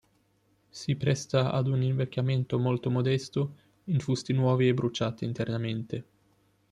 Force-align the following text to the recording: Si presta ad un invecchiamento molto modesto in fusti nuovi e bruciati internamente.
Si 0.67 0.95
presta 0.95 1.51
ad 1.51 1.67
un 1.67 1.83
invecchiamento 1.83 2.57
molto 2.57 2.89
modesto 2.89 3.53
in 3.83 3.99
fusti 3.99 4.33
nuovi 4.33 4.67
e 4.67 4.73
bruciati 4.73 5.25
internamente. 5.25 6.05